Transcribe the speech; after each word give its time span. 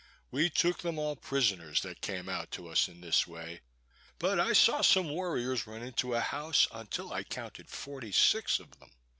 We 0.31 0.49
took 0.49 0.79
them 0.79 0.97
all 0.97 1.15
prisoners 1.15 1.81
that 1.83 2.01
came 2.01 2.27
out 2.27 2.49
to 2.53 2.67
us 2.69 2.87
in 2.87 3.01
this 3.01 3.27
way; 3.27 3.61
but 4.17 4.39
I 4.39 4.51
saw 4.53 4.81
some 4.81 5.09
warriors 5.11 5.67
run 5.67 5.83
into 5.83 6.15
a 6.15 6.19
house, 6.21 6.67
until 6.71 7.13
I 7.13 7.21
counted 7.23 7.69
forty 7.69 8.11
six 8.11 8.59
of 8.59 8.79
them. 8.79 8.89